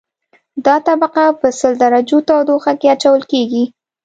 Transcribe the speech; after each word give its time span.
دا 0.65 0.75
طبقه 0.87 1.25
په 1.39 1.47
سل 1.59 1.73
درجو 1.83 2.17
تودوخه 2.27 2.73
کې 2.79 2.87
اچول 2.95 3.21
کیږي 3.31 3.63